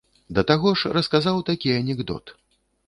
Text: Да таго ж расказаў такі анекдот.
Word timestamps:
Да 0.37 0.43
таго 0.51 0.69
ж 0.81 0.91
расказаў 0.97 1.45
такі 1.51 1.77
анекдот. 1.81 2.37